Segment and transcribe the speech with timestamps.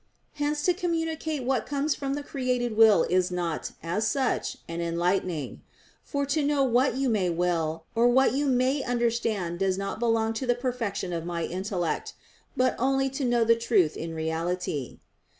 [0.33, 5.61] Hence to communicate what comes from the created will is not, as such, an enlightening.
[6.01, 10.33] For to know what you may will, or what you may understand does not belong
[10.41, 12.15] to the perfection of my intellect;
[12.57, 14.97] but only to know the truth in reality.